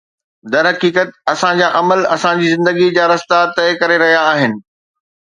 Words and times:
درحقيقت، 0.51 1.09
اسان 1.33 1.53
جا 1.59 1.67
عمل 1.79 1.99
اسان 2.15 2.41
جي 2.41 2.47
زندگي 2.55 2.87
جا 2.97 3.05
رستا 3.13 3.39
طئي 3.59 3.77
ڪري 3.83 3.99
رهيا 4.05 4.25
آهن 4.33 4.57